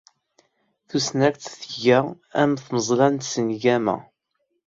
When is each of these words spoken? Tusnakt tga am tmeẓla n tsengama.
Tusnakt 0.87 1.43
tga 1.61 1.99
am 2.41 2.51
tmeẓla 2.65 3.07
n 3.09 3.15
tsengama. 3.17 3.97